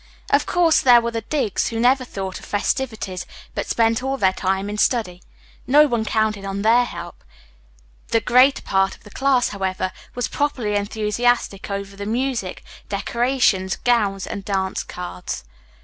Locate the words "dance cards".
14.43-15.43